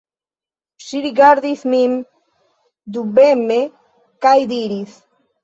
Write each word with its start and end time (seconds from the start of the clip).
Ŝi 0.85 1.01
rigardis 1.03 1.61
min 1.73 1.93
dubeme 2.97 3.61
kaj 4.27 4.35
diris: 4.55 4.99